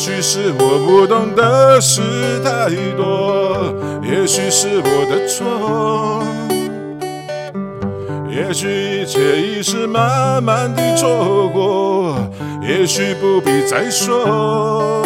[0.00, 2.00] 也许是我不懂的事
[2.42, 3.70] 太多，
[4.02, 6.24] 也许是我的错，
[8.30, 12.16] 也许一切已是慢慢的错过，
[12.62, 15.02] 也许不必再说。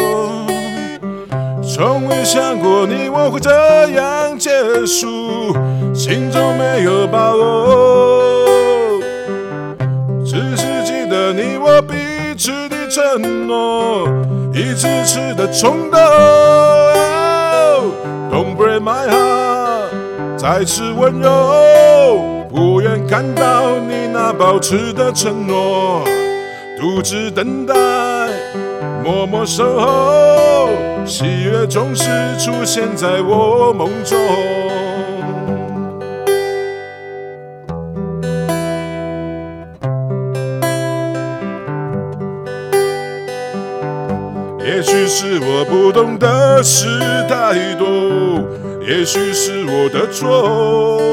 [1.60, 3.50] 从未想过你我会这
[3.88, 4.48] 样结
[4.86, 5.52] 束，
[5.92, 7.33] 心中没有把
[12.94, 14.06] 承诺。
[14.52, 16.00] 一次次的冲动
[18.30, 26.04] ，Don't break my heart，再次温柔，不愿看到你那保持的承诺，
[26.78, 27.74] 独自等待，
[29.02, 30.68] 默默守候，
[31.04, 32.04] 喜悦总是
[32.38, 34.16] 出现在我梦中。
[44.86, 46.86] 也许是我不懂的事
[47.26, 47.88] 太多，
[48.86, 51.10] 也许是我的错，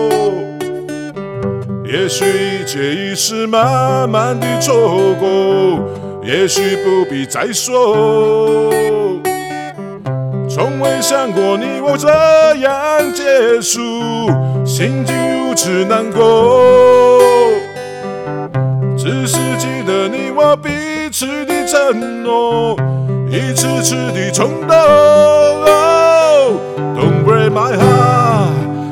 [1.86, 5.89] 也许一切已是慢慢的错过，
[6.22, 8.69] 也许不必再说。
[10.50, 12.09] 从未想过你我这
[12.56, 13.80] 样结束，
[14.66, 15.16] 心境
[15.47, 16.69] 如此难过，
[18.97, 20.69] 只是记得你我彼
[21.09, 22.75] 此的承诺。
[23.34, 24.76] 一次次的冲动
[26.94, 28.52] ，Don't break my heart，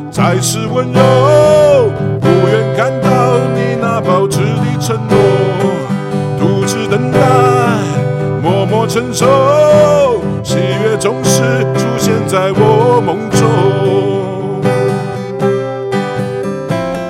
[0.10, 5.18] 再次温柔，不愿看到你那保持的承诺，
[6.40, 7.20] 独自等待，
[8.42, 11.42] 默默承受，喜悦总是
[11.76, 13.42] 出现在我梦中。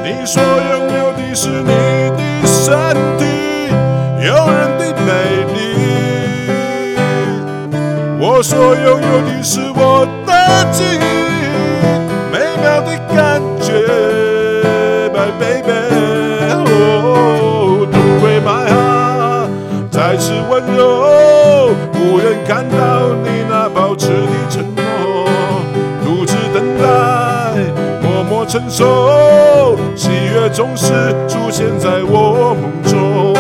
[0.03, 2.73] 你说拥有的是你的身
[8.39, 10.31] 我所拥有的是我的
[10.71, 11.03] 记忆，
[12.31, 13.73] 美妙的感觉
[15.11, 16.63] ，My baby，Don't
[18.21, 19.49] break my heart，
[19.91, 25.27] 再次温柔，不愿看到你那保持的承诺，
[26.05, 26.87] 独自等待，
[28.01, 33.35] 默默承受，喜悦总是出现在我梦中。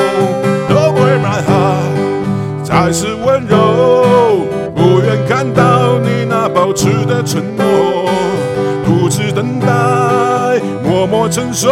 [0.67, 3.68] Don't break my heart，再次温柔。
[5.39, 7.65] 看到你那保持的承诺，
[8.83, 9.67] 独自等待，
[10.83, 11.69] 默默承受，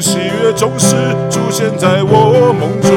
[0.00, 0.96] 喜悦总是
[1.30, 2.90] 出现在我梦中。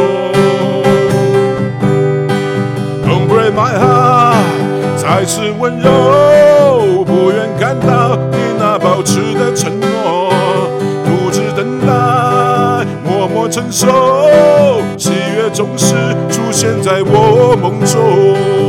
[3.06, 10.34] Don't break my heart，再次温柔，不愿看到你那保持的承诺，
[11.06, 11.94] 独自等待，
[13.08, 13.88] 默默承受，
[14.98, 15.94] 喜悦总是
[16.32, 18.61] 出现在我梦中。